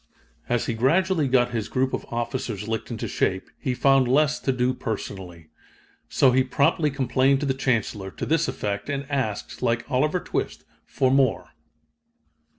[0.49, 4.51] As he gradually got his group of officers licked into shape, he found less to
[4.51, 5.49] do personally.
[6.09, 10.63] So he promptly complained to the Chancellor, to this effect, and asked, like Oliver Twist,
[10.87, 11.49] for more.